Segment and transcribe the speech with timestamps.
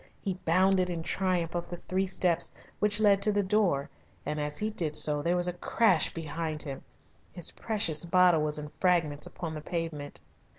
[0.19, 3.87] He bounded in triumph up the three steps which led to the door,
[4.25, 6.81] and as he did so there was a crash behind him.
[7.31, 10.19] His precious bottle was in fragments upon the pavement.